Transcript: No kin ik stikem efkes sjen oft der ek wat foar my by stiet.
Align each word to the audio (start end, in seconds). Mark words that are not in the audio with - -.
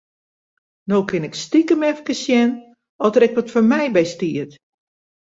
No 0.89 0.97
kin 1.09 1.23
ik 1.29 1.35
stikem 1.43 1.81
efkes 1.91 2.19
sjen 2.23 2.51
oft 3.03 3.13
der 3.15 3.25
ek 3.27 3.35
wat 3.35 3.51
foar 3.53 3.67
my 3.71 3.85
by 3.93 4.03
stiet. 4.13 4.51